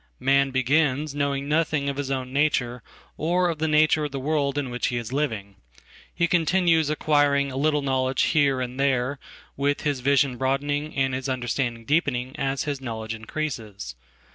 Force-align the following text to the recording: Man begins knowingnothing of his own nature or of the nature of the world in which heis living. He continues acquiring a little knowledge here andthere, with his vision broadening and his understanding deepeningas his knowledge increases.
Man 0.19 0.49
begins 0.49 1.13
knowingnothing 1.13 1.87
of 1.87 1.97
his 1.97 2.09
own 2.09 2.33
nature 2.33 2.81
or 3.17 3.49
of 3.49 3.59
the 3.59 3.67
nature 3.67 4.03
of 4.05 4.11
the 4.11 4.19
world 4.19 4.57
in 4.57 4.71
which 4.71 4.87
heis 4.89 5.13
living. 5.13 5.57
He 6.11 6.25
continues 6.27 6.89
acquiring 6.89 7.51
a 7.51 7.55
little 7.55 7.83
knowledge 7.83 8.23
here 8.23 8.57
andthere, 8.63 9.19
with 9.55 9.81
his 9.81 9.99
vision 9.99 10.37
broadening 10.37 10.95
and 10.95 11.13
his 11.13 11.29
understanding 11.29 11.85
deepeningas 11.85 12.63
his 12.63 12.81
knowledge 12.81 13.13
increases. 13.13 13.93